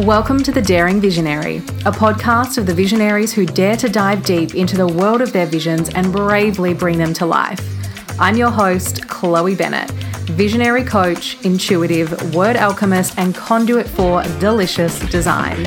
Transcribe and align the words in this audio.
Welcome 0.00 0.42
to 0.44 0.50
The 0.50 0.62
Daring 0.62 0.98
Visionary, 0.98 1.58
a 1.84 1.92
podcast 1.92 2.56
of 2.56 2.64
the 2.64 2.72
visionaries 2.72 3.34
who 3.34 3.44
dare 3.44 3.76
to 3.76 3.86
dive 3.86 4.24
deep 4.24 4.54
into 4.54 4.74
the 4.74 4.86
world 4.86 5.20
of 5.20 5.34
their 5.34 5.44
visions 5.44 5.90
and 5.90 6.10
bravely 6.10 6.72
bring 6.72 6.96
them 6.96 7.12
to 7.12 7.26
life. 7.26 7.60
I'm 8.18 8.34
your 8.34 8.48
host, 8.48 9.06
Chloe 9.08 9.54
Bennett, 9.54 9.90
visionary 10.30 10.84
coach, 10.84 11.36
intuitive, 11.44 12.34
word 12.34 12.56
alchemist, 12.56 13.18
and 13.18 13.34
conduit 13.34 13.86
for 13.86 14.22
delicious 14.38 14.98
design. 15.10 15.66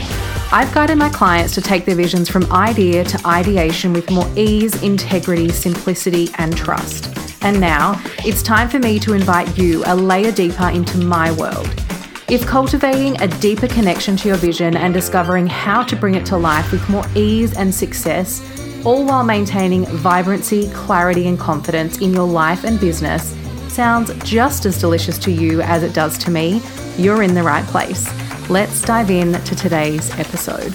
I've 0.52 0.74
guided 0.74 0.98
my 0.98 1.10
clients 1.10 1.54
to 1.54 1.62
take 1.62 1.86
their 1.86 1.96
visions 1.96 2.28
from 2.28 2.52
idea 2.52 3.04
to 3.04 3.28
ideation 3.28 3.94
with 3.94 4.10
more 4.10 4.28
ease, 4.36 4.82
integrity, 4.82 5.50
simplicity, 5.50 6.30
and 6.40 6.58
trust. 6.58 7.16
And 7.44 7.62
now 7.62 8.02
it's 8.26 8.42
time 8.42 8.68
for 8.68 8.80
me 8.80 8.98
to 9.02 9.14
invite 9.14 9.56
you 9.60 9.84
a 9.86 9.96
layer 9.96 10.32
deeper 10.32 10.70
into 10.70 10.98
my 10.98 11.32
world. 11.34 11.83
If 12.34 12.48
cultivating 12.48 13.22
a 13.22 13.28
deeper 13.28 13.68
connection 13.68 14.18
to 14.18 14.28
your 14.28 14.38
vision 14.38 14.76
and 14.76 14.92
discovering 14.92 15.46
how 15.46 15.84
to 15.84 15.96
bring 15.96 16.16
it 16.16 16.26
to 16.26 16.36
life 16.36 16.72
with 16.72 16.90
more 16.90 17.06
ease 17.14 17.56
and 17.56 17.72
success, 17.72 18.42
all 18.84 19.06
while 19.06 19.24
maintaining 19.24 19.86
vibrancy, 19.86 20.68
clarity, 20.72 21.28
and 21.28 21.40
confidence 21.40 22.00
in 22.00 22.12
your 22.12 22.28
life 22.28 22.64
and 22.64 22.80
business, 22.80 23.36
sounds 23.72 24.12
just 24.24 24.66
as 24.66 24.80
delicious 24.80 25.20
to 25.20 25.32
you 25.32 25.62
as 25.62 25.84
it 25.84 25.94
does 25.94 26.18
to 26.18 26.32
me, 26.32 26.60
you're 26.98 27.22
in 27.22 27.36
the 27.36 27.44
right 27.44 27.66
place. 27.68 28.10
Let's 28.50 28.82
dive 28.82 29.12
in 29.12 29.34
to 29.34 29.56
today's 29.56 30.10
episode. 30.18 30.74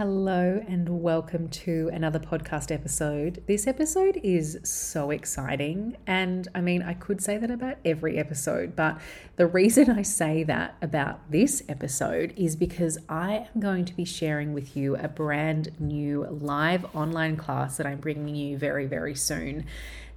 Hello, 0.00 0.64
and 0.66 1.02
welcome 1.02 1.50
to 1.50 1.90
another 1.92 2.18
podcast 2.18 2.72
episode. 2.72 3.42
This 3.46 3.66
episode 3.66 4.18
is 4.24 4.58
so 4.64 5.10
exciting. 5.10 5.98
And 6.06 6.48
I 6.54 6.62
mean, 6.62 6.82
I 6.82 6.94
could 6.94 7.20
say 7.20 7.36
that 7.36 7.50
about 7.50 7.76
every 7.84 8.16
episode, 8.16 8.74
but 8.74 8.98
the 9.36 9.46
reason 9.46 9.90
I 9.90 10.00
say 10.00 10.42
that 10.44 10.74
about 10.80 11.30
this 11.30 11.62
episode 11.68 12.32
is 12.34 12.56
because 12.56 12.96
I 13.10 13.46
am 13.54 13.60
going 13.60 13.84
to 13.84 13.94
be 13.94 14.06
sharing 14.06 14.54
with 14.54 14.74
you 14.74 14.96
a 14.96 15.06
brand 15.06 15.78
new 15.78 16.26
live 16.30 16.86
online 16.96 17.36
class 17.36 17.76
that 17.76 17.86
I'm 17.86 18.00
bringing 18.00 18.34
you 18.34 18.56
very, 18.56 18.86
very 18.86 19.14
soon. 19.14 19.66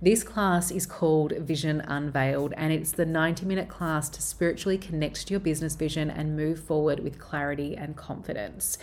This 0.02 0.24
class 0.24 0.72
is 0.72 0.86
called 0.86 1.34
Vision 1.34 1.82
Unveiled, 1.82 2.54
and 2.56 2.72
it's 2.72 2.94
the 2.94 3.06
90 3.06 3.46
minute 3.46 3.68
class 3.68 4.08
to 4.12 4.22
spiritually 4.22 4.78
connect 4.78 5.28
to 5.28 5.32
your 5.32 5.42
business 5.42 5.76
vision 5.76 6.10
and 6.10 6.38
move 6.38 6.64
forward 6.64 7.02
with 7.02 7.20
clarity 7.20 7.76
and 7.76 7.98
confidence. 7.98 8.78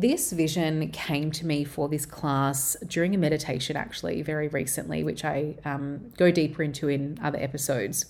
This 0.00 0.30
vision 0.30 0.90
came 0.92 1.32
to 1.32 1.44
me 1.44 1.64
for 1.64 1.88
this 1.88 2.06
class 2.06 2.76
during 2.86 3.16
a 3.16 3.18
meditation, 3.18 3.76
actually, 3.76 4.22
very 4.22 4.46
recently, 4.46 5.02
which 5.02 5.24
I 5.24 5.56
um, 5.64 6.12
go 6.16 6.30
deeper 6.30 6.62
into 6.62 6.86
in 6.86 7.18
other 7.20 7.38
episodes. 7.40 8.06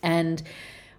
And 0.00 0.44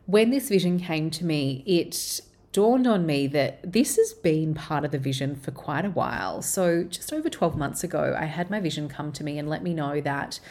when 0.06 0.30
this 0.30 0.50
vision 0.50 0.78
came 0.78 1.09
to 1.12 1.24
me, 1.24 1.64
it 1.66 2.20
dawned 2.52 2.86
on 2.86 3.06
me 3.06 3.28
that 3.28 3.72
this 3.72 3.96
has 3.96 4.12
been 4.12 4.54
part 4.54 4.84
of 4.84 4.92
the 4.92 4.98
vision 4.98 5.38
for 5.38 5.52
quite 5.52 5.86
a 5.86 5.92
while. 5.92 6.42
So, 6.42 6.84
just 6.84 7.14
over 7.14 7.30
12 7.30 7.56
months 7.56 7.81
ago, 7.81 8.14
I 8.20 8.26
had 8.26 8.50
my 8.50 8.59
vision 8.59 8.90
come 8.90 9.14
to 9.14 9.24
me 9.24 9.40
and 9.40 9.48
let 9.48 9.64
me 9.64 9.74
know 9.74 10.02
that 10.02 10.42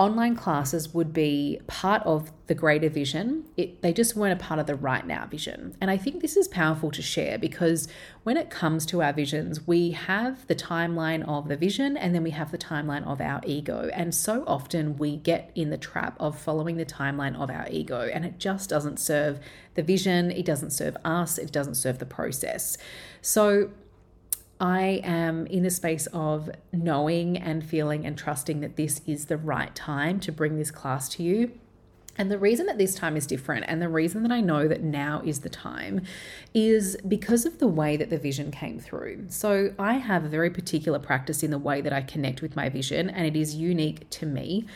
online 0.00 0.34
classes 0.34 0.94
would 0.94 1.12
be 1.12 1.60
part 1.66 2.02
of 2.06 2.32
the 2.46 2.54
greater 2.54 2.88
vision. 2.88 3.44
It, 3.58 3.82
they 3.82 3.92
just 3.92 4.16
weren't 4.16 4.32
a 4.32 4.42
part 4.42 4.58
of 4.58 4.66
the 4.66 4.74
right 4.74 5.06
now 5.06 5.26
vision. 5.26 5.76
And 5.78 5.90
I 5.90 5.98
think 5.98 6.22
this 6.22 6.38
is 6.38 6.48
powerful 6.48 6.90
to 6.92 7.02
share 7.02 7.38
because 7.38 7.86
when 8.22 8.38
it 8.38 8.48
comes 8.48 8.86
to 8.86 9.02
our 9.02 9.12
visions, 9.12 9.66
we 9.66 9.90
have 9.90 10.46
the 10.46 10.54
timeline 10.54 11.22
of 11.28 11.48
the 11.48 11.56
vision 11.56 11.98
and 11.98 12.14
then 12.14 12.22
we 12.22 12.30
have 12.30 12.50
the 12.50 12.56
timeline 12.56 13.06
of 13.06 13.20
our 13.20 13.42
ego. 13.44 13.90
And 13.92 14.14
so 14.14 14.42
often 14.46 14.96
we 14.96 15.18
get 15.18 15.50
in 15.54 15.68
the 15.68 15.76
trap 15.76 16.16
of 16.18 16.38
following 16.38 16.78
the 16.78 16.86
timeline 16.86 17.38
of 17.38 17.50
our 17.50 17.68
ego, 17.70 18.08
and 18.10 18.24
it 18.24 18.38
just 18.38 18.70
doesn't 18.70 18.98
serve 18.98 19.38
the 19.74 19.82
vision, 19.82 20.30
it 20.30 20.46
doesn't 20.46 20.70
serve 20.70 20.96
us, 21.04 21.36
it 21.36 21.52
doesn't 21.52 21.74
serve 21.74 21.98
the 21.98 22.06
process. 22.06 22.78
So 23.20 23.70
I 24.60 25.00
am 25.02 25.46
in 25.46 25.62
the 25.62 25.70
space 25.70 26.06
of 26.12 26.50
knowing 26.72 27.38
and 27.38 27.64
feeling 27.64 28.04
and 28.04 28.16
trusting 28.16 28.60
that 28.60 28.76
this 28.76 29.00
is 29.06 29.26
the 29.26 29.38
right 29.38 29.74
time 29.74 30.20
to 30.20 30.30
bring 30.30 30.58
this 30.58 30.70
class 30.70 31.08
to 31.10 31.22
you. 31.22 31.52
And 32.18 32.30
the 32.30 32.38
reason 32.38 32.66
that 32.66 32.76
this 32.76 32.94
time 32.94 33.16
is 33.16 33.26
different, 33.26 33.64
and 33.66 33.80
the 33.80 33.88
reason 33.88 34.22
that 34.24 34.32
I 34.32 34.42
know 34.42 34.68
that 34.68 34.82
now 34.82 35.22
is 35.24 35.40
the 35.40 35.48
time, 35.48 36.02
is 36.52 36.98
because 37.08 37.46
of 37.46 37.58
the 37.58 37.68
way 37.68 37.96
that 37.96 38.10
the 38.10 38.18
vision 38.18 38.50
came 38.50 38.78
through. 38.78 39.26
So, 39.28 39.72
I 39.78 39.94
have 39.94 40.24
a 40.24 40.28
very 40.28 40.50
particular 40.50 40.98
practice 40.98 41.42
in 41.42 41.50
the 41.50 41.58
way 41.58 41.80
that 41.80 41.94
I 41.94 42.02
connect 42.02 42.42
with 42.42 42.56
my 42.56 42.68
vision, 42.68 43.08
and 43.08 43.26
it 43.26 43.36
is 43.36 43.54
unique 43.54 44.10
to 44.10 44.26
me. 44.26 44.66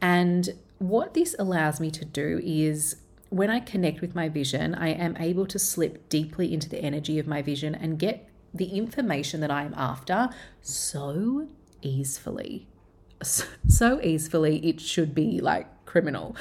And 0.00 0.54
what 0.78 1.12
this 1.12 1.36
allows 1.38 1.78
me 1.78 1.90
to 1.90 2.06
do 2.06 2.40
is 2.42 2.96
when 3.28 3.50
I 3.50 3.60
connect 3.60 4.00
with 4.00 4.14
my 4.14 4.28
vision, 4.30 4.74
I 4.74 4.90
am 4.90 5.16
able 5.18 5.44
to 5.46 5.58
slip 5.58 6.08
deeply 6.08 6.54
into 6.54 6.70
the 6.70 6.78
energy 6.78 7.18
of 7.18 7.26
my 7.26 7.42
vision 7.42 7.74
and 7.74 7.98
get 7.98 8.28
the 8.54 8.66
information 8.66 9.40
that 9.40 9.50
I 9.50 9.64
am 9.64 9.74
after 9.76 10.30
so 10.62 11.48
easily. 11.82 12.68
So 13.20 14.00
easily, 14.02 14.64
it 14.66 14.80
should 14.80 15.14
be 15.14 15.40
like 15.40 15.66
criminal, 15.86 16.36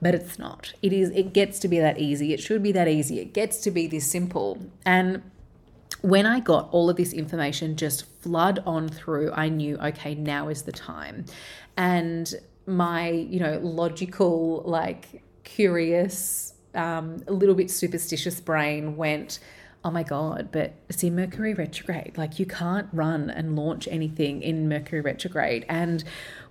but 0.00 0.14
it's 0.14 0.38
not. 0.38 0.74
It 0.82 0.92
is, 0.92 1.10
it 1.10 1.32
gets 1.32 1.58
to 1.60 1.68
be 1.68 1.78
that 1.78 1.98
easy. 1.98 2.32
It 2.32 2.40
should 2.40 2.62
be 2.62 2.72
that 2.72 2.88
easy. 2.88 3.20
It 3.20 3.32
gets 3.32 3.58
to 3.62 3.70
be 3.70 3.86
this 3.86 4.10
simple. 4.10 4.58
And 4.84 5.22
when 6.02 6.26
I 6.26 6.40
got 6.40 6.68
all 6.72 6.90
of 6.90 6.96
this 6.96 7.12
information 7.12 7.76
just 7.76 8.06
flood 8.20 8.62
on 8.66 8.88
through, 8.88 9.32
I 9.32 9.48
knew, 9.48 9.76
okay, 9.78 10.14
now 10.14 10.48
is 10.48 10.62
the 10.62 10.72
time. 10.72 11.24
And 11.76 12.32
my, 12.66 13.10
you 13.10 13.40
know, 13.40 13.58
logical, 13.62 14.62
like 14.66 15.22
curious, 15.44 16.54
um, 16.74 17.22
a 17.26 17.32
little 17.32 17.54
bit 17.54 17.70
superstitious 17.70 18.40
brain 18.40 18.96
went, 18.96 19.38
oh 19.86 19.90
my 19.92 20.02
God, 20.02 20.48
but 20.50 20.72
in 21.00 21.14
Mercury 21.14 21.54
retrograde. 21.54 22.18
Like 22.18 22.40
you 22.40 22.46
can't 22.46 22.88
run 22.92 23.30
and 23.30 23.54
launch 23.54 23.86
anything 23.86 24.42
in 24.42 24.68
Mercury 24.68 25.00
retrograde. 25.00 25.64
And 25.68 26.02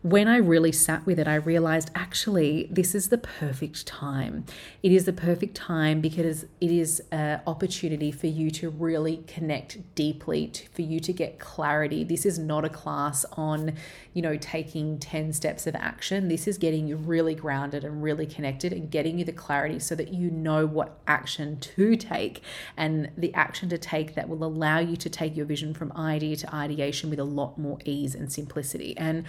when 0.03 0.27
I 0.27 0.37
really 0.37 0.71
sat 0.71 1.05
with 1.05 1.17
it, 1.17 1.27
I 1.27 1.35
realized 1.35 1.89
actually 1.95 2.69
this 2.71 2.93
is 2.93 3.09
the 3.09 3.17
perfect 3.17 3.87
time. 3.87 4.45
It 4.83 4.91
is 4.91 5.05
the 5.05 5.13
perfect 5.13 5.55
time 5.55 5.99
because 5.99 6.43
it 6.61 6.71
is 6.71 7.01
an 7.11 7.41
opportunity 7.47 8.11
for 8.11 8.27
you 8.27 8.51
to 8.51 8.69
really 8.69 9.23
connect 9.25 9.95
deeply, 9.95 10.47
to, 10.47 10.69
for 10.69 10.83
you 10.83 10.99
to 10.99 11.11
get 11.11 11.39
clarity. 11.39 12.03
This 12.03 12.25
is 12.25 12.37
not 12.37 12.63
a 12.63 12.69
class 12.69 13.25
on, 13.33 13.73
you 14.13 14.21
know, 14.21 14.37
taking 14.37 14.99
10 14.99 15.33
steps 15.33 15.65
of 15.65 15.75
action. 15.75 16.27
This 16.27 16.47
is 16.47 16.59
getting 16.59 16.87
you 16.87 16.97
really 16.97 17.33
grounded 17.33 17.83
and 17.83 18.03
really 18.03 18.27
connected 18.27 18.71
and 18.71 18.91
getting 18.91 19.17
you 19.17 19.25
the 19.25 19.33
clarity 19.33 19.79
so 19.79 19.95
that 19.95 20.13
you 20.13 20.29
know 20.29 20.67
what 20.67 20.99
action 21.07 21.59
to 21.59 21.95
take 21.95 22.41
and 22.77 23.11
the 23.25 23.33
action 23.33 23.69
to 23.69 23.77
take 23.77 24.13
that 24.13 24.29
will 24.29 24.43
allow 24.43 24.77
you 24.77 24.95
to 24.95 25.09
take 25.09 25.35
your 25.35 25.47
vision 25.47 25.73
from 25.73 25.91
idea 25.93 26.35
to 26.35 26.55
ideation 26.55 27.09
with 27.09 27.17
a 27.17 27.23
lot 27.23 27.57
more 27.57 27.79
ease 27.83 28.13
and 28.13 28.31
simplicity. 28.31 28.95
And 28.97 29.23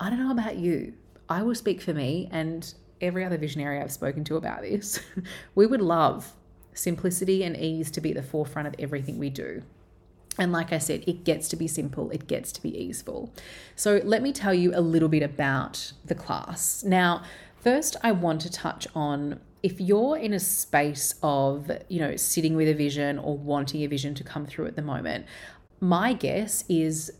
I 0.00 0.08
don't 0.08 0.18
know 0.18 0.30
about 0.30 0.56
you. 0.56 0.94
I 1.28 1.42
will 1.42 1.54
speak 1.54 1.82
for 1.82 1.92
me 1.92 2.26
and 2.32 2.72
every 3.02 3.22
other 3.22 3.36
visionary 3.36 3.80
I've 3.80 3.92
spoken 3.92 4.24
to 4.24 4.36
about 4.36 4.62
this. 4.62 4.98
we 5.54 5.66
would 5.66 5.82
love 5.82 6.32
simplicity 6.72 7.44
and 7.44 7.54
ease 7.54 7.90
to 7.90 8.00
be 8.00 8.10
at 8.10 8.16
the 8.16 8.22
forefront 8.22 8.66
of 8.66 8.74
everything 8.78 9.18
we 9.18 9.28
do. 9.28 9.62
And 10.38 10.50
like 10.50 10.72
I 10.72 10.78
said, 10.78 11.04
it 11.06 11.24
gets 11.24 11.46
to 11.48 11.56
be 11.56 11.68
simple, 11.68 12.10
it 12.10 12.26
gets 12.26 12.50
to 12.52 12.62
be 12.62 12.76
easeful. 12.76 13.30
So, 13.76 14.00
let 14.02 14.20
me 14.20 14.32
tell 14.32 14.54
you 14.54 14.72
a 14.74 14.80
little 14.80 15.08
bit 15.08 15.22
about 15.22 15.92
the 16.04 16.16
class. 16.16 16.82
Now, 16.82 17.22
first, 17.60 17.94
I 18.02 18.10
want 18.10 18.40
to 18.40 18.50
touch 18.50 18.88
on 18.96 19.38
if 19.64 19.80
you're 19.80 20.18
in 20.18 20.34
a 20.34 20.38
space 20.38 21.14
of, 21.22 21.70
you 21.88 21.98
know, 21.98 22.16
sitting 22.16 22.54
with 22.54 22.68
a 22.68 22.74
vision 22.74 23.18
or 23.18 23.38
wanting 23.38 23.82
a 23.82 23.86
vision 23.86 24.14
to 24.14 24.22
come 24.22 24.44
through 24.44 24.66
at 24.66 24.76
the 24.76 24.82
moment, 24.82 25.24
my 25.80 26.12
guess 26.12 26.64
is 26.68 27.10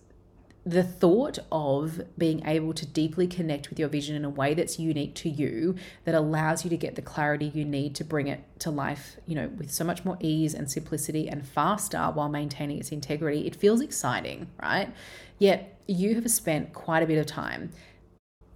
the 0.66 0.82
thought 0.82 1.38
of 1.50 2.02
being 2.18 2.46
able 2.46 2.74
to 2.74 2.84
deeply 2.84 3.26
connect 3.26 3.70
with 3.70 3.78
your 3.78 3.88
vision 3.88 4.14
in 4.14 4.26
a 4.26 4.28
way 4.28 4.52
that's 4.52 4.78
unique 4.78 5.14
to 5.14 5.30
you 5.30 5.74
that 6.04 6.14
allows 6.14 6.64
you 6.64 6.70
to 6.70 6.76
get 6.76 6.96
the 6.96 7.02
clarity 7.02 7.50
you 7.54 7.64
need 7.64 7.94
to 7.94 8.04
bring 8.04 8.28
it 8.28 8.42
to 8.58 8.70
life 8.70 9.16
you 9.26 9.34
know 9.34 9.48
with 9.58 9.70
so 9.70 9.84
much 9.84 10.06
more 10.06 10.16
ease 10.20 10.54
and 10.54 10.70
simplicity 10.70 11.28
and 11.28 11.46
faster 11.46 11.98
while 12.14 12.30
maintaining 12.30 12.78
its 12.78 12.92
integrity 12.92 13.46
it 13.46 13.54
feels 13.54 13.82
exciting 13.82 14.46
right? 14.62 14.94
Yet 15.38 15.78
you 15.86 16.14
have 16.14 16.30
spent 16.30 16.72
quite 16.72 17.02
a 17.02 17.06
bit 17.06 17.18
of 17.18 17.26
time 17.26 17.70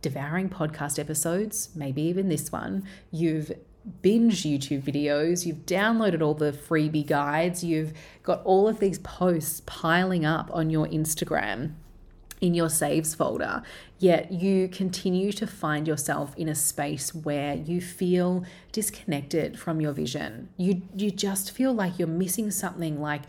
devouring 0.00 0.48
podcast 0.48 0.98
episodes 0.98 1.70
maybe 1.74 2.00
even 2.00 2.28
this 2.30 2.50
one. 2.50 2.84
You've 3.10 3.52
binge 4.02 4.42
YouTube 4.42 4.82
videos, 4.82 5.46
you've 5.46 5.66
downloaded 5.66 6.22
all 6.22 6.34
the 6.34 6.52
freebie 6.52 7.06
guides, 7.06 7.62
you've 7.64 7.92
got 8.22 8.42
all 8.44 8.68
of 8.68 8.80
these 8.80 8.98
posts 9.00 9.62
piling 9.66 10.24
up 10.24 10.50
on 10.52 10.70
your 10.70 10.86
Instagram 10.86 11.74
in 12.40 12.54
your 12.54 12.68
saves 12.68 13.14
folder, 13.14 13.62
yet 13.98 14.30
you 14.30 14.68
continue 14.68 15.32
to 15.32 15.46
find 15.46 15.88
yourself 15.88 16.36
in 16.36 16.48
a 16.48 16.54
space 16.54 17.14
where 17.14 17.54
you 17.54 17.80
feel 17.80 18.44
disconnected 18.72 19.58
from 19.58 19.80
your 19.80 19.92
vision. 19.92 20.48
You 20.56 20.82
you 20.96 21.10
just 21.10 21.50
feel 21.50 21.72
like 21.72 21.98
you're 21.98 22.08
missing 22.08 22.50
something 22.50 23.00
like 23.00 23.22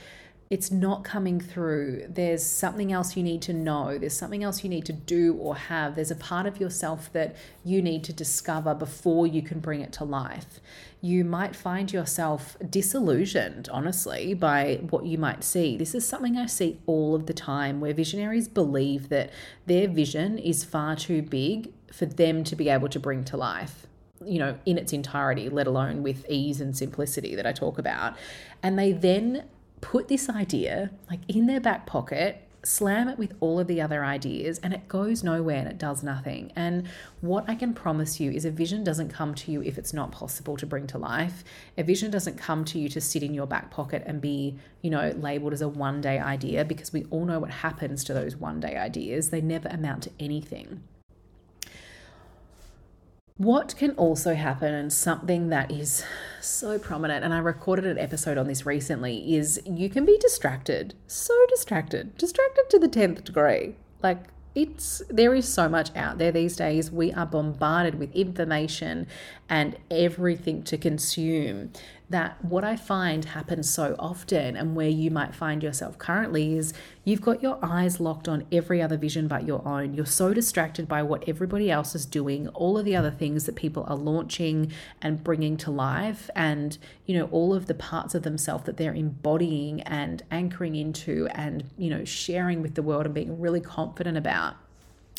it's 0.49 0.71
not 0.71 1.03
coming 1.03 1.39
through. 1.39 2.07
There's 2.09 2.43
something 2.43 2.91
else 2.91 3.15
you 3.15 3.21
need 3.21 3.43
to 3.43 3.53
know. 3.53 3.99
There's 3.99 4.17
something 4.17 4.43
else 4.43 4.63
you 4.63 4.69
need 4.69 4.85
to 4.85 4.93
do 4.93 5.35
or 5.35 5.55
have. 5.55 5.95
There's 5.95 6.09
a 6.09 6.15
part 6.15 6.47
of 6.47 6.59
yourself 6.59 7.13
that 7.13 7.35
you 7.63 7.83
need 7.83 8.03
to 8.05 8.13
discover 8.13 8.73
before 8.73 9.27
you 9.27 9.43
can 9.43 9.59
bring 9.59 9.81
it 9.81 9.93
to 9.93 10.03
life. 10.03 10.59
You 11.01 11.23
might 11.23 11.55
find 11.55 11.93
yourself 11.93 12.57
disillusioned, 12.67 13.69
honestly, 13.71 14.33
by 14.33 14.79
what 14.89 15.05
you 15.05 15.19
might 15.19 15.43
see. 15.43 15.77
This 15.77 15.93
is 15.93 16.07
something 16.07 16.35
I 16.35 16.47
see 16.47 16.79
all 16.87 17.13
of 17.13 17.27
the 17.27 17.33
time 17.33 17.79
where 17.79 17.93
visionaries 17.93 18.47
believe 18.47 19.09
that 19.09 19.29
their 19.67 19.87
vision 19.87 20.39
is 20.39 20.63
far 20.63 20.95
too 20.95 21.21
big 21.21 21.71
for 21.93 22.07
them 22.07 22.43
to 22.45 22.55
be 22.55 22.69
able 22.69 22.89
to 22.89 22.99
bring 22.99 23.23
to 23.25 23.37
life 23.37 23.85
you 24.25 24.37
know, 24.37 24.57
in 24.65 24.77
its 24.77 24.91
entirety, 24.91 25.47
let 25.47 25.65
alone 25.65 26.03
with 26.03 26.29
ease 26.29 26.59
and 26.59 26.75
simplicity 26.75 27.35
that 27.35 27.45
I 27.45 27.53
talk 27.53 27.77
about. 27.77 28.17
And 28.61 28.77
they 28.77 28.91
then 28.91 29.45
put 29.81 30.07
this 30.07 30.29
idea 30.29 30.91
like 31.09 31.19
in 31.27 31.47
their 31.47 31.59
back 31.59 31.85
pocket 31.85 32.49
slam 32.63 33.07
it 33.07 33.17
with 33.17 33.33
all 33.39 33.59
of 33.59 33.67
the 33.67 33.81
other 33.81 34.03
ideas 34.03 34.59
and 34.59 34.73
it 34.73 34.87
goes 34.87 35.23
nowhere 35.23 35.57
and 35.57 35.67
it 35.67 35.77
does 35.77 36.03
nothing. 36.03 36.51
And 36.55 36.87
what 37.21 37.45
I 37.49 37.55
can 37.55 37.73
promise 37.73 38.19
you 38.19 38.31
is 38.31 38.45
a 38.45 38.51
vision 38.51 38.83
doesn't 38.83 39.09
come 39.09 39.33
to 39.35 39.51
you 39.51 39.61
if 39.61 39.77
it's 39.77 39.93
not 39.93 40.11
possible 40.11 40.57
to 40.57 40.65
bring 40.65 40.87
to 40.87 40.97
life. 40.97 41.43
A 41.77 41.83
vision 41.83 42.11
doesn't 42.11 42.37
come 42.37 42.65
to 42.65 42.79
you 42.79 42.89
to 42.89 43.01
sit 43.01 43.23
in 43.23 43.33
your 43.33 43.47
back 43.47 43.71
pocket 43.71 44.03
and 44.05 44.21
be, 44.21 44.57
you 44.81 44.89
know, 44.89 45.13
labeled 45.17 45.53
as 45.53 45.61
a 45.61 45.69
one 45.69 46.01
day 46.01 46.19
idea 46.19 46.65
because 46.65 46.91
we 46.91 47.05
all 47.09 47.25
know 47.25 47.39
what 47.39 47.51
happens 47.51 48.03
to 48.05 48.13
those 48.13 48.35
one 48.35 48.59
day 48.59 48.75
ideas. 48.75 49.29
They 49.29 49.41
never 49.41 49.69
amount 49.69 50.03
to 50.03 50.11
anything. 50.19 50.83
What 53.39 53.77
can 53.77 53.91
also 53.91 54.35
happen, 54.35 54.73
and 54.73 54.91
something 54.91 55.47
that 55.47 55.71
is 55.71 56.03
so 56.41 56.77
prominent, 56.77 57.23
and 57.23 57.33
I 57.33 57.37
recorded 57.37 57.85
an 57.85 57.97
episode 57.97 58.37
on 58.37 58.47
this 58.47 58.65
recently, 58.65 59.33
is 59.33 59.61
you 59.65 59.89
can 59.89 60.05
be 60.05 60.17
distracted. 60.17 60.93
So 61.07 61.33
distracted. 61.47 62.17
Distracted 62.17 62.65
to 62.69 62.79
the 62.79 62.89
10th 62.89 63.23
degree. 63.23 63.77
Like, 64.03 64.25
it's 64.55 65.01
there 65.09 65.33
is 65.33 65.47
so 65.47 65.69
much 65.69 65.95
out 65.95 66.17
there 66.17 66.33
these 66.33 66.57
days. 66.57 66.91
We 66.91 67.13
are 67.13 67.25
bombarded 67.25 67.95
with 67.95 68.13
information 68.13 69.07
and 69.47 69.77
everything 69.89 70.63
to 70.63 70.77
consume 70.77 71.71
that 72.09 72.43
what 72.43 72.63
I 72.63 72.75
find 72.75 73.23
happens 73.23 73.69
so 73.69 73.95
often, 73.99 74.57
and 74.57 74.75
where 74.75 74.89
you 74.89 75.11
might 75.11 75.35
find 75.35 75.61
yourself 75.61 75.97
currently, 75.97 76.57
is 76.57 76.73
you've 77.03 77.21
got 77.21 77.43
your 77.43 77.59
eyes 77.61 77.99
locked 77.99 78.27
on 78.27 78.45
every 78.51 78.81
other 78.81 78.97
vision 78.97 79.27
but 79.27 79.45
your 79.45 79.65
own. 79.67 79.93
You're 79.93 80.05
so 80.05 80.33
distracted 80.33 80.87
by 80.87 81.03
what 81.03 81.27
everybody 81.27 81.69
else 81.69 81.93
is 81.93 82.05
doing, 82.05 82.47
all 82.49 82.77
of 82.77 82.85
the 82.85 82.95
other 82.95 83.11
things 83.11 83.45
that 83.45 83.55
people 83.55 83.85
are 83.87 83.95
launching 83.95 84.71
and 85.01 85.23
bringing 85.23 85.55
to 85.57 85.71
life, 85.71 86.29
and 86.35 86.77
you 87.05 87.17
know, 87.17 87.25
all 87.31 87.53
of 87.53 87.67
the 87.67 87.75
parts 87.75 88.15
of 88.15 88.23
themselves 88.23 88.65
that 88.65 88.77
they're 88.77 88.93
embodying 88.93 89.81
and 89.81 90.23
anchoring 90.31 90.75
into 90.75 91.27
and 91.33 91.63
you 91.77 91.89
know, 91.89 92.03
sharing 92.03 92.61
with 92.61 92.73
the 92.73 92.81
world 92.81 93.05
and 93.05 93.13
being 93.13 93.39
really 93.39 93.61
confident 93.61 94.17
about 94.17 94.55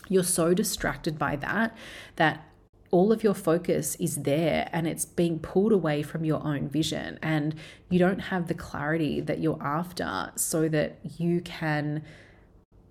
you're 0.08 0.24
so 0.24 0.52
distracted 0.52 1.18
by 1.18 1.36
that 1.36 1.74
that 2.16 2.44
all 2.90 3.12
of 3.12 3.22
your 3.22 3.34
focus 3.34 3.94
is 3.96 4.22
there 4.22 4.68
and 4.72 4.86
it's 4.86 5.04
being 5.04 5.38
pulled 5.38 5.72
away 5.72 6.02
from 6.02 6.24
your 6.24 6.44
own 6.44 6.68
vision 6.68 7.18
and 7.22 7.54
you 7.88 7.98
don't 7.98 8.18
have 8.18 8.48
the 8.48 8.54
clarity 8.54 9.20
that 9.20 9.38
you're 9.38 9.62
after 9.62 10.32
so 10.34 10.68
that 10.68 10.98
you 11.18 11.40
can 11.40 12.02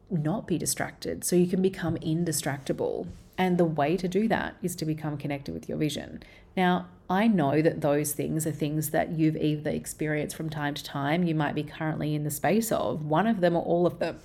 not 0.10 0.48
be 0.48 0.58
distracted 0.58 1.24
so 1.24 1.36
you 1.36 1.48
can 1.48 1.62
become 1.62 1.96
indistractable. 1.98 3.08
And 3.38 3.58
the 3.58 3.66
way 3.66 3.96
to 3.98 4.08
do 4.08 4.28
that 4.28 4.56
is 4.62 4.76
to 4.78 4.86
become 4.86 5.18
connected 5.18 5.54
with 5.54 5.70
your 5.70 5.78
vision. 5.78 6.24
Now 6.56 6.88
i 7.12 7.28
know 7.28 7.60
that 7.60 7.82
those 7.82 8.12
things 8.12 8.46
are 8.46 8.52
things 8.52 8.92
that 8.92 9.14
you've 9.14 9.36
either 9.36 9.72
experienced 9.72 10.36
from 10.36 10.48
time 10.48 10.76
to 10.76 10.84
time 10.84 11.24
you 11.24 11.34
might 11.34 11.56
be 11.56 11.64
currently 11.64 12.16
in 12.16 12.24
the 12.24 12.32
space 12.32 12.72
of. 12.72 13.06
One 13.06 13.28
of 13.28 13.42
them 13.42 13.56
or 13.56 13.64
all 13.64 13.86
of 13.86 14.00
them 14.00 14.20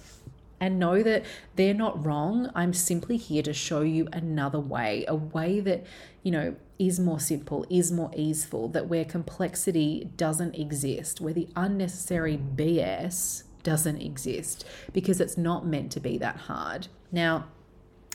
and 0.60 0.78
know 0.78 1.02
that 1.02 1.24
they're 1.56 1.74
not 1.74 2.04
wrong. 2.04 2.50
I'm 2.54 2.72
simply 2.72 3.16
here 3.16 3.42
to 3.42 3.52
show 3.52 3.82
you 3.82 4.08
another 4.12 4.60
way, 4.60 5.04
a 5.08 5.14
way 5.14 5.60
that, 5.60 5.84
you 6.22 6.30
know, 6.30 6.56
is 6.78 6.98
more 6.98 7.20
simple, 7.20 7.66
is 7.70 7.92
more 7.92 8.10
easeful, 8.16 8.68
that 8.68 8.88
where 8.88 9.04
complexity 9.04 10.10
doesn't 10.16 10.54
exist, 10.54 11.20
where 11.20 11.34
the 11.34 11.48
unnecessary 11.54 12.36
BS 12.38 13.44
doesn't 13.62 14.00
exist, 14.00 14.64
because 14.92 15.20
it's 15.20 15.36
not 15.36 15.66
meant 15.66 15.92
to 15.92 16.00
be 16.00 16.18
that 16.18 16.36
hard. 16.36 16.88
Now, 17.12 17.46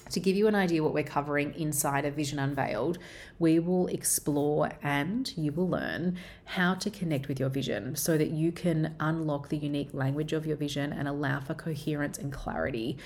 to 0.09 0.19
give 0.19 0.35
you 0.35 0.47
an 0.47 0.55
idea 0.55 0.83
what 0.83 0.93
we're 0.93 1.03
covering 1.03 1.53
inside 1.53 2.05
of 2.05 2.15
Vision 2.15 2.39
Unveiled, 2.39 2.97
we 3.37 3.59
will 3.59 3.87
explore 3.87 4.71
and 4.81 5.31
you 5.37 5.51
will 5.51 5.69
learn 5.69 6.17
how 6.45 6.73
to 6.75 6.89
connect 6.89 7.27
with 7.27 7.39
your 7.39 7.49
vision 7.49 7.95
so 7.95 8.17
that 8.17 8.29
you 8.29 8.51
can 8.51 8.95
unlock 8.99 9.49
the 9.49 9.57
unique 9.57 9.89
language 9.93 10.33
of 10.33 10.45
your 10.45 10.57
vision 10.57 10.91
and 10.91 11.07
allow 11.07 11.39
for 11.39 11.53
coherence 11.53 12.17
and 12.17 12.33
clarity 12.33 12.97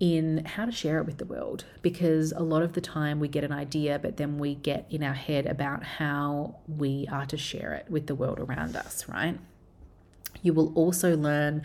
in 0.00 0.44
how 0.44 0.64
to 0.64 0.70
share 0.70 0.98
it 0.98 1.06
with 1.06 1.18
the 1.18 1.24
world 1.24 1.64
because 1.82 2.30
a 2.32 2.42
lot 2.42 2.62
of 2.62 2.74
the 2.74 2.80
time 2.80 3.18
we 3.18 3.26
get 3.26 3.42
an 3.42 3.50
idea 3.50 3.98
but 3.98 4.16
then 4.16 4.38
we 4.38 4.54
get 4.54 4.86
in 4.90 5.02
our 5.02 5.14
head 5.14 5.44
about 5.46 5.82
how 5.82 6.54
we 6.68 7.06
are 7.10 7.26
to 7.26 7.36
share 7.36 7.74
it 7.74 7.90
with 7.90 8.06
the 8.06 8.14
world 8.14 8.38
around 8.38 8.76
us, 8.76 9.08
right? 9.08 9.38
You 10.42 10.52
will 10.52 10.72
also 10.74 11.16
learn 11.16 11.62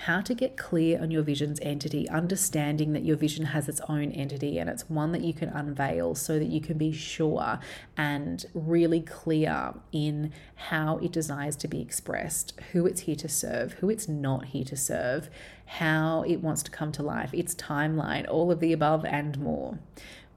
how 0.00 0.20
to 0.20 0.34
get 0.34 0.58
clear 0.58 1.00
on 1.00 1.10
your 1.10 1.22
vision's 1.22 1.58
entity, 1.62 2.08
understanding 2.10 2.92
that 2.92 3.04
your 3.04 3.16
vision 3.16 3.46
has 3.46 3.66
its 3.66 3.80
own 3.88 4.12
entity 4.12 4.58
and 4.58 4.68
it's 4.68 4.90
one 4.90 5.10
that 5.12 5.22
you 5.22 5.32
can 5.32 5.48
unveil 5.48 6.14
so 6.14 6.38
that 6.38 6.48
you 6.48 6.60
can 6.60 6.76
be 6.76 6.92
sure 6.92 7.58
and 7.96 8.44
really 8.52 9.00
clear 9.00 9.72
in 9.92 10.32
how 10.54 10.98
it 10.98 11.12
desires 11.12 11.56
to 11.56 11.66
be 11.66 11.80
expressed, 11.80 12.52
who 12.72 12.86
it's 12.86 13.02
here 13.02 13.16
to 13.16 13.28
serve, 13.28 13.72
who 13.74 13.88
it's 13.88 14.06
not 14.06 14.46
here 14.46 14.64
to 14.64 14.76
serve, 14.76 15.30
how 15.64 16.22
it 16.26 16.36
wants 16.36 16.62
to 16.62 16.70
come 16.70 16.92
to 16.92 17.02
life, 17.02 17.32
its 17.32 17.54
timeline, 17.54 18.28
all 18.28 18.52
of 18.52 18.60
the 18.60 18.74
above 18.74 19.04
and 19.06 19.38
more. 19.38 19.78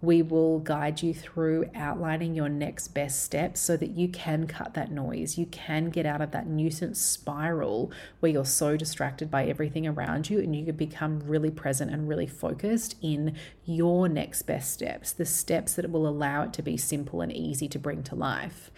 We 0.02 0.22
will 0.22 0.60
guide 0.60 1.04
you 1.04 1.14
through 1.14 1.70
outlining 1.76 2.34
your 2.34 2.48
next 2.48 2.90
best 2.90 3.22
steps 3.22 3.60
so 3.60 3.76
that 3.76 3.92
you 3.92 4.08
can 4.08 4.48
cut 4.48 4.74
that 4.74 4.92
noise. 4.92 5.38
You 5.38 5.46
can 5.48 5.90
get 5.90 6.06
out 6.06 6.22
of 6.22 6.32
that 6.32 6.48
nuisance 6.48 7.02
spiral 7.02 7.92
where 8.22 8.32
you're 8.32 8.46
so 8.46 8.78
distracted 8.78 9.30
by 9.30 9.46
everything 9.46 9.86
around 9.86 10.30
you 10.30 10.40
and 10.40 10.56
you 10.56 10.66
can 10.66 10.78
become 10.78 11.20
really 11.26 11.52
present 11.52 11.92
and 11.92 12.08
really 12.08 12.28
focused 12.28 12.96
in 13.02 13.36
your 13.66 14.08
next 14.08 14.44
best 14.44 14.72
steps, 14.72 15.12
the 15.12 15.26
steps 15.26 15.74
that 15.74 15.92
will 15.92 16.08
allow 16.08 16.44
it 16.44 16.54
to 16.54 16.62
be 16.62 16.78
simple 16.78 17.20
and 17.20 17.34
easy 17.34 17.68
to 17.68 17.78
bring 17.78 18.02
to 18.04 18.16
life. 18.16 18.72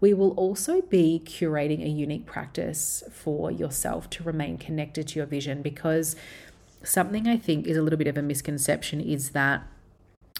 We 0.00 0.14
will 0.14 0.32
also 0.32 0.80
be 0.80 1.22
curating 1.24 1.84
a 1.84 1.88
unique 1.88 2.24
practice 2.24 3.04
for 3.12 3.50
yourself 3.50 4.08
to 4.10 4.24
remain 4.24 4.56
connected 4.56 5.06
to 5.08 5.18
your 5.18 5.26
vision 5.26 5.60
because 5.60 6.16
something 6.82 7.28
I 7.28 7.36
think 7.36 7.66
is 7.66 7.76
a 7.76 7.82
little 7.82 7.98
bit 7.98 8.08
of 8.08 8.16
a 8.16 8.22
misconception 8.22 9.00
is 9.00 9.30
that 9.30 9.64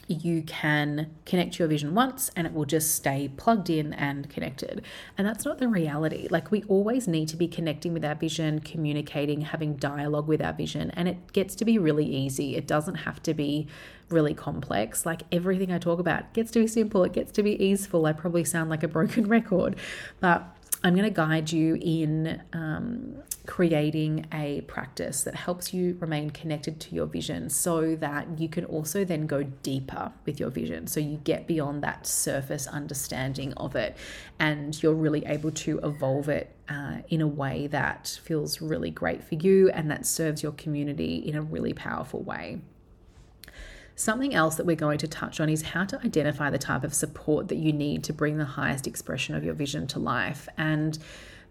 you 0.08 0.42
can 0.42 1.10
connect 1.24 1.58
your 1.58 1.68
vision 1.68 1.94
once 1.94 2.30
and 2.36 2.46
it 2.46 2.52
will 2.52 2.64
just 2.64 2.94
stay 2.94 3.30
plugged 3.36 3.70
in 3.70 3.92
and 3.94 4.28
connected. 4.28 4.84
And 5.16 5.26
that's 5.26 5.44
not 5.44 5.58
the 5.58 5.68
reality. 5.68 6.28
Like, 6.30 6.50
we 6.50 6.62
always 6.64 7.06
need 7.06 7.28
to 7.28 7.36
be 7.36 7.48
connecting 7.48 7.92
with 7.92 8.04
our 8.04 8.14
vision, 8.14 8.60
communicating, 8.60 9.42
having 9.42 9.76
dialogue 9.76 10.26
with 10.26 10.42
our 10.42 10.52
vision. 10.52 10.90
And 10.92 11.08
it 11.08 11.32
gets 11.32 11.54
to 11.56 11.64
be 11.64 11.78
really 11.78 12.06
easy. 12.06 12.56
It 12.56 12.66
doesn't 12.66 12.96
have 12.96 13.22
to 13.24 13.34
be 13.34 13.68
really 14.08 14.34
complex. 14.34 15.06
Like, 15.06 15.22
everything 15.30 15.72
I 15.72 15.78
talk 15.78 15.98
about 15.98 16.32
gets 16.34 16.50
to 16.52 16.60
be 16.60 16.66
simple, 16.66 17.04
it 17.04 17.12
gets 17.12 17.32
to 17.32 17.42
be 17.42 17.62
easeful. 17.62 18.06
I 18.06 18.12
probably 18.12 18.44
sound 18.44 18.70
like 18.70 18.82
a 18.82 18.88
broken 18.88 19.24
record, 19.28 19.76
but 20.20 20.56
I'm 20.84 20.94
going 20.94 21.08
to 21.08 21.14
guide 21.14 21.52
you 21.52 21.78
in 21.80 22.42
um, 22.52 23.22
creating 23.46 24.26
a 24.32 24.62
practice 24.62 25.22
that 25.24 25.34
helps 25.34 25.72
you 25.72 25.96
remain 26.00 26.30
connected 26.30 26.80
to 26.80 26.94
your 26.94 27.06
vision 27.06 27.50
so 27.50 27.94
that 27.96 28.38
you 28.38 28.48
can 28.48 28.64
also 28.64 29.04
then 29.04 29.26
go 29.26 29.42
deeper 29.42 30.12
with 30.26 30.40
your 30.40 30.50
vision. 30.50 30.86
So 30.86 30.98
you 30.98 31.18
get 31.18 31.46
beyond 31.46 31.82
that 31.84 32.06
surface 32.06 32.66
understanding 32.66 33.52
of 33.54 33.76
it 33.76 33.96
and 34.38 34.80
you're 34.82 34.94
really 34.94 35.24
able 35.26 35.52
to 35.52 35.78
evolve 35.84 36.28
it 36.28 36.54
uh, 36.68 36.98
in 37.08 37.20
a 37.20 37.28
way 37.28 37.68
that 37.68 38.18
feels 38.22 38.60
really 38.60 38.90
great 38.90 39.22
for 39.22 39.36
you 39.36 39.70
and 39.70 39.90
that 39.90 40.04
serves 40.04 40.42
your 40.42 40.52
community 40.52 41.16
in 41.16 41.36
a 41.36 41.42
really 41.42 41.72
powerful 41.72 42.22
way. 42.22 42.60
Something 43.94 44.34
else 44.34 44.56
that 44.56 44.66
we're 44.66 44.76
going 44.76 44.98
to 44.98 45.08
touch 45.08 45.40
on 45.40 45.48
is 45.48 45.62
how 45.62 45.84
to 45.84 46.00
identify 46.04 46.50
the 46.50 46.58
type 46.58 46.84
of 46.84 46.94
support 46.94 47.48
that 47.48 47.56
you 47.56 47.72
need 47.72 48.02
to 48.04 48.12
bring 48.12 48.38
the 48.38 48.44
highest 48.44 48.86
expression 48.86 49.34
of 49.34 49.44
your 49.44 49.54
vision 49.54 49.86
to 49.88 49.98
life. 49.98 50.48
And 50.56 50.98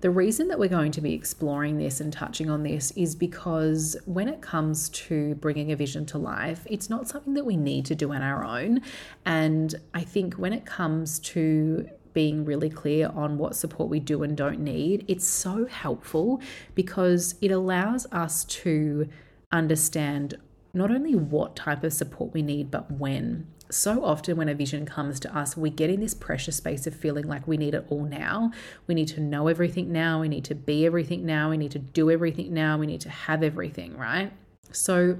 the 0.01 0.09
reason 0.09 0.47
that 0.47 0.57
we're 0.57 0.67
going 0.67 0.91
to 0.93 1.01
be 1.01 1.13
exploring 1.13 1.77
this 1.77 2.01
and 2.01 2.11
touching 2.11 2.49
on 2.49 2.63
this 2.63 2.89
is 2.91 3.15
because 3.15 3.95
when 4.05 4.27
it 4.27 4.41
comes 4.41 4.89
to 4.89 5.35
bringing 5.35 5.71
a 5.71 5.75
vision 5.75 6.07
to 6.07 6.17
life, 6.17 6.65
it's 6.65 6.89
not 6.89 7.07
something 7.07 7.35
that 7.35 7.45
we 7.45 7.55
need 7.55 7.85
to 7.85 7.95
do 7.95 8.11
on 8.11 8.23
our 8.23 8.43
own. 8.43 8.81
And 9.25 9.75
I 9.93 10.01
think 10.01 10.33
when 10.35 10.53
it 10.53 10.65
comes 10.65 11.19
to 11.19 11.87
being 12.13 12.43
really 12.43 12.69
clear 12.69 13.11
on 13.13 13.37
what 13.37 13.55
support 13.55 13.89
we 13.89 13.99
do 13.99 14.23
and 14.23 14.35
don't 14.35 14.59
need, 14.59 15.05
it's 15.07 15.25
so 15.25 15.67
helpful 15.67 16.41
because 16.73 17.35
it 17.39 17.51
allows 17.51 18.07
us 18.11 18.43
to 18.45 19.07
understand 19.51 20.35
not 20.73 20.91
only 20.91 21.15
what 21.15 21.55
type 21.55 21.83
of 21.83 21.93
support 21.93 22.33
we 22.33 22.41
need, 22.41 22.71
but 22.71 22.91
when. 22.91 23.47
so 23.69 24.03
often 24.03 24.35
when 24.35 24.49
a 24.49 24.53
vision 24.53 24.85
comes 24.85 25.19
to 25.21 25.37
us, 25.37 25.55
we 25.55 25.69
get 25.69 25.89
in 25.89 25.99
this 25.99 26.13
pressure 26.13 26.51
space 26.51 26.85
of 26.87 26.95
feeling 26.95 27.27
like 27.27 27.47
we 27.47 27.57
need 27.57 27.73
it 27.73 27.85
all 27.89 28.03
now. 28.03 28.51
We 28.87 28.95
need 28.95 29.07
to 29.09 29.21
know 29.21 29.47
everything 29.47 29.91
now. 29.91 30.19
We 30.21 30.27
need 30.27 30.45
to 30.45 30.55
be 30.55 30.85
everything 30.85 31.25
now. 31.25 31.49
We 31.49 31.57
need 31.57 31.71
to 31.71 31.79
do 31.79 32.11
everything 32.11 32.53
now. 32.53 32.77
We 32.77 32.87
need 32.87 33.01
to 33.01 33.09
have 33.09 33.43
everything, 33.43 33.97
right? 33.97 34.31
So, 34.71 35.17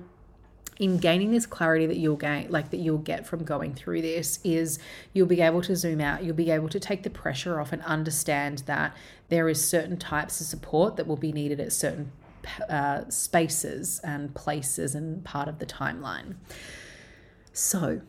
in 0.79 0.97
gaining 0.97 1.31
this 1.31 1.45
clarity 1.45 1.85
that 1.85 1.97
you'll 1.97 2.15
gain 2.15 2.49
like 2.49 2.71
that 2.71 2.77
you'll 2.77 2.97
get 2.97 3.27
from 3.27 3.43
going 3.43 3.73
through 3.73 4.01
this 4.01 4.39
is 4.43 4.79
you'll 5.13 5.27
be 5.27 5.39
able 5.39 5.61
to 5.61 5.75
zoom 5.75 6.01
out 6.01 6.23
you'll 6.23 6.35
be 6.35 6.49
able 6.49 6.67
to 6.67 6.79
take 6.79 7.03
the 7.03 7.09
pressure 7.09 7.61
off 7.61 7.71
and 7.71 7.83
understand 7.83 8.59
that 8.65 8.95
there 9.29 9.47
is 9.47 9.63
certain 9.63 9.95
types 9.95 10.41
of 10.41 10.47
support 10.47 10.95
that 10.95 11.05
will 11.05 11.17
be 11.17 11.31
needed 11.31 11.59
at 11.59 11.71
certain 11.71 12.11
uh, 12.69 13.09
spaces 13.09 13.99
and 14.03 14.33
places 14.35 14.95
and 14.95 15.23
part 15.23 15.47
of 15.47 15.59
the 15.59 15.65
timeline. 15.65 16.35
So 17.53 18.01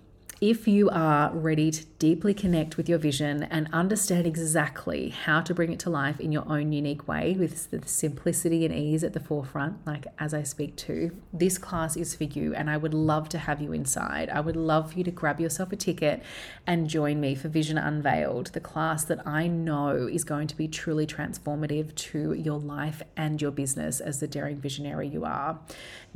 if 0.42 0.66
you 0.66 0.90
are 0.90 1.30
ready 1.32 1.70
to 1.70 1.84
deeply 2.00 2.34
connect 2.34 2.76
with 2.76 2.88
your 2.88 2.98
vision 2.98 3.44
and 3.44 3.68
understand 3.72 4.26
exactly 4.26 5.10
how 5.10 5.40
to 5.40 5.54
bring 5.54 5.72
it 5.72 5.78
to 5.78 5.88
life 5.88 6.18
in 6.18 6.32
your 6.32 6.42
own 6.48 6.72
unique 6.72 7.06
way 7.06 7.36
with 7.38 7.70
the 7.70 7.80
simplicity 7.86 8.66
and 8.66 8.74
ease 8.74 9.04
at 9.04 9.12
the 9.12 9.20
forefront, 9.20 9.76
like 9.86 10.04
as 10.18 10.34
I 10.34 10.42
speak 10.42 10.74
to, 10.78 11.16
this 11.32 11.58
class 11.58 11.96
is 11.96 12.16
for 12.16 12.24
you. 12.24 12.56
And 12.56 12.68
I 12.68 12.76
would 12.76 12.92
love 12.92 13.28
to 13.28 13.38
have 13.38 13.62
you 13.62 13.72
inside. 13.72 14.30
I 14.30 14.40
would 14.40 14.56
love 14.56 14.90
for 14.90 14.98
you 14.98 15.04
to 15.04 15.12
grab 15.12 15.38
yourself 15.38 15.70
a 15.70 15.76
ticket 15.76 16.24
and 16.66 16.90
join 16.90 17.20
me 17.20 17.36
for 17.36 17.46
Vision 17.46 17.78
Unveiled, 17.78 18.48
the 18.48 18.58
class 18.58 19.04
that 19.04 19.24
I 19.24 19.46
know 19.46 20.08
is 20.10 20.24
going 20.24 20.48
to 20.48 20.56
be 20.56 20.66
truly 20.66 21.06
transformative 21.06 21.94
to 21.94 22.32
your 22.32 22.58
life 22.58 23.00
and 23.16 23.40
your 23.40 23.52
business 23.52 24.00
as 24.00 24.18
the 24.18 24.26
daring 24.26 24.56
visionary 24.56 25.06
you 25.06 25.24
are. 25.24 25.60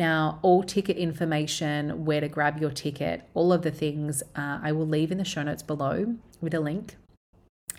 Now, 0.00 0.40
all 0.42 0.64
ticket 0.64 0.96
information, 0.96 2.04
where 2.04 2.20
to 2.20 2.28
grab 2.28 2.60
your 2.60 2.72
ticket, 2.72 3.22
all 3.32 3.52
of 3.52 3.62
the 3.62 3.70
things 4.16 4.36
uh, 4.36 4.60
I 4.62 4.72
will 4.72 4.86
leave 4.86 5.10
in 5.10 5.18
the 5.18 5.24
show 5.24 5.42
notes 5.42 5.62
below 5.62 6.16
with 6.40 6.54
a 6.54 6.60
link. 6.60 6.96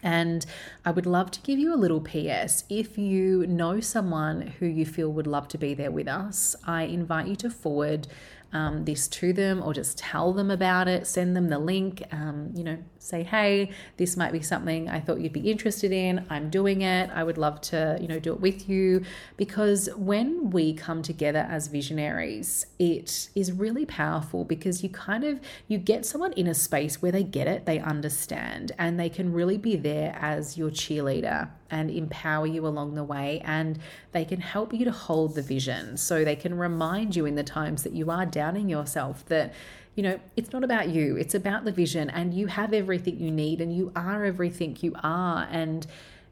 And 0.03 0.45
I 0.85 0.91
would 0.91 1.07
love 1.07 1.31
to 1.31 1.41
give 1.41 1.57
you 1.57 1.73
a 1.73 1.75
little 1.75 2.01
PS. 2.01 2.65
If 2.69 2.97
you 2.97 3.47
know 3.47 3.79
someone 3.79 4.53
who 4.59 4.67
you 4.67 4.85
feel 4.85 5.11
would 5.11 5.25
love 5.25 5.47
to 5.49 5.57
be 5.57 5.73
there 5.73 5.91
with 5.91 6.07
us, 6.07 6.55
I 6.65 6.83
invite 6.83 7.27
you 7.27 7.35
to 7.37 7.49
forward 7.49 8.07
um, 8.53 8.85
this 8.85 9.07
to 9.07 9.33
them 9.33 9.61
or 9.63 9.73
just 9.73 9.97
tell 9.97 10.33
them 10.33 10.51
about 10.51 10.87
it, 10.87 11.07
send 11.07 11.35
them 11.35 11.49
the 11.49 11.57
link, 11.57 12.03
um, 12.11 12.51
you 12.53 12.63
know, 12.63 12.77
say, 13.07 13.23
hey, 13.23 13.71
this 13.95 14.17
might 14.17 14.31
be 14.31 14.41
something 14.41 14.89
I 14.89 14.99
thought 14.99 15.21
you'd 15.21 15.33
be 15.33 15.49
interested 15.49 15.91
in. 15.91 16.25
I'm 16.29 16.49
doing 16.49 16.81
it. 16.81 17.09
I 17.13 17.23
would 17.23 17.37
love 17.37 17.61
to, 17.61 17.97
you 18.01 18.07
know, 18.07 18.19
do 18.19 18.33
it 18.33 18.41
with 18.41 18.67
you. 18.67 19.03
Because 19.37 19.89
when 19.95 20.51
we 20.51 20.73
come 20.73 21.01
together 21.01 21.47
as 21.49 21.67
visionaries, 21.67 22.65
it 22.79 23.29
is 23.33 23.51
really 23.51 23.85
powerful 23.85 24.43
because 24.43 24.83
you 24.83 24.89
kind 24.89 25.23
of 25.23 25.39
you 25.67 25.77
get 25.77 26.05
someone 26.05 26.33
in 26.33 26.47
a 26.47 26.53
space 26.53 27.01
where 27.01 27.11
they 27.11 27.23
get 27.23 27.47
it, 27.47 27.65
they 27.65 27.79
understand, 27.79 28.73
and 28.77 28.99
they 28.99 29.09
can 29.09 29.31
really 29.31 29.57
be 29.57 29.75
there 29.75 30.17
as 30.19 30.57
your 30.57 30.69
cheerleader 30.69 31.49
and 31.69 31.89
empower 31.89 32.47
you 32.47 32.65
along 32.65 32.95
the 32.95 33.03
way. 33.03 33.41
And 33.45 33.79
they 34.11 34.25
can 34.25 34.41
help 34.41 34.73
you 34.73 34.85
to 34.85 34.91
hold 34.91 35.35
the 35.35 35.41
vision. 35.41 35.97
So 35.97 36.23
they 36.23 36.35
can 36.35 36.57
remind 36.57 37.15
you 37.15 37.25
in 37.25 37.35
the 37.35 37.43
times 37.43 37.83
that 37.83 37.93
you 37.93 38.09
are 38.11 38.25
doubting 38.25 38.69
yourself 38.69 39.25
that, 39.27 39.53
you 39.97 40.03
know, 40.03 40.19
it's 40.35 40.53
not 40.53 40.63
about 40.63 40.89
you, 40.89 41.17
it's 41.17 41.33
about 41.33 41.65
the 41.65 41.71
vision. 41.71 42.11
And 42.11 42.31
you 42.31 42.45
have 42.47 42.71
everything 42.71 43.19
you 43.19 43.31
need, 43.31 43.59
and 43.59 43.75
you 43.75 43.91
are 43.95 44.23
everything 44.23 44.77
you 44.79 44.93
are. 45.03 45.47
And 45.51 45.87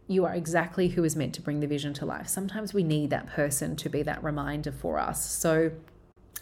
you 0.08 0.24
are 0.24 0.36
exactly 0.36 0.90
who 0.90 1.04
is 1.04 1.16
meant 1.16 1.34
to 1.34 1.42
bring 1.42 1.62
the 1.62 1.68
vision 1.68 1.92
to 1.96 2.06
life. 2.06 2.28
Sometimes 2.28 2.76
we 2.76 2.84
need 2.84 3.10
that 3.10 3.26
person 3.26 3.76
to 3.78 3.90
be 3.90 4.04
that 4.04 4.24
reminder 4.24 4.72
for 4.72 5.00
us. 5.00 5.28
So, 5.28 5.72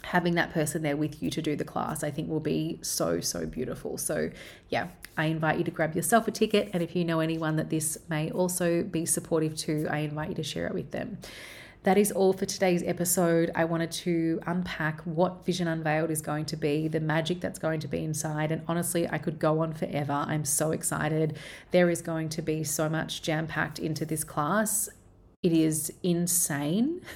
having 0.02 0.34
that 0.34 0.52
person 0.52 0.82
there 0.82 0.98
with 0.98 1.22
you 1.22 1.30
to 1.30 1.40
do 1.40 1.56
the 1.56 1.64
class, 1.64 2.04
I 2.04 2.10
think 2.10 2.28
will 2.28 2.40
be 2.40 2.78
so, 2.82 3.20
so 3.20 3.46
beautiful. 3.46 3.96
So, 3.96 4.28
yeah, 4.68 4.88
I 5.16 5.26
invite 5.26 5.56
you 5.56 5.64
to 5.64 5.70
grab 5.70 5.96
yourself 5.96 6.28
a 6.28 6.30
ticket. 6.30 6.68
And 6.74 6.82
if 6.82 6.94
you 6.94 7.06
know 7.06 7.20
anyone 7.20 7.56
that 7.56 7.70
this 7.70 7.96
may 8.10 8.30
also 8.30 8.82
be 8.82 9.06
supportive 9.06 9.56
to, 9.60 9.86
I 9.88 10.00
invite 10.00 10.28
you 10.28 10.34
to 10.34 10.42
share 10.42 10.66
it 10.66 10.74
with 10.74 10.90
them. 10.90 11.16
That 11.84 11.98
is 11.98 12.10
all 12.10 12.32
for 12.32 12.46
today's 12.46 12.82
episode. 12.82 13.50
I 13.54 13.66
wanted 13.66 13.90
to 13.92 14.40
unpack 14.46 15.02
what 15.02 15.44
Vision 15.44 15.68
Unveiled 15.68 16.10
is 16.10 16.22
going 16.22 16.46
to 16.46 16.56
be, 16.56 16.88
the 16.88 16.98
magic 16.98 17.40
that's 17.40 17.58
going 17.58 17.80
to 17.80 17.88
be 17.88 18.02
inside. 18.02 18.50
And 18.50 18.62
honestly, 18.66 19.06
I 19.06 19.18
could 19.18 19.38
go 19.38 19.60
on 19.60 19.74
forever. 19.74 20.24
I'm 20.26 20.46
so 20.46 20.70
excited. 20.72 21.36
There 21.72 21.90
is 21.90 22.00
going 22.00 22.30
to 22.30 22.42
be 22.42 22.64
so 22.64 22.88
much 22.88 23.20
jam 23.20 23.46
packed 23.46 23.78
into 23.78 24.06
this 24.06 24.24
class. 24.24 24.88
It 25.42 25.52
is 25.52 25.92
insane. 26.02 27.02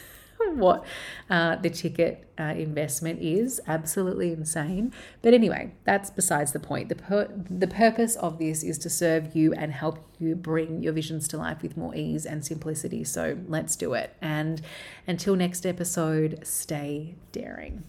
what 0.56 0.84
uh, 1.30 1.56
the 1.56 1.70
ticket 1.70 2.28
uh, 2.38 2.54
investment 2.56 3.20
is. 3.20 3.60
Absolutely 3.66 4.32
insane. 4.32 4.92
But 5.22 5.34
anyway, 5.34 5.72
that's 5.84 6.10
besides 6.10 6.52
the 6.52 6.60
point. 6.60 6.88
The, 6.88 6.94
pur- 6.96 7.30
the 7.50 7.66
purpose 7.66 8.16
of 8.16 8.38
this 8.38 8.62
is 8.62 8.78
to 8.78 8.90
serve 8.90 9.34
you 9.34 9.52
and 9.52 9.72
help 9.72 9.98
you 10.18 10.34
bring 10.34 10.82
your 10.82 10.92
visions 10.92 11.28
to 11.28 11.36
life 11.36 11.62
with 11.62 11.76
more 11.76 11.94
ease 11.94 12.26
and 12.26 12.44
simplicity. 12.44 13.04
So 13.04 13.38
let's 13.46 13.76
do 13.76 13.94
it. 13.94 14.14
And 14.20 14.60
until 15.06 15.36
next 15.36 15.66
episode, 15.66 16.40
stay 16.44 17.16
daring. 17.32 17.84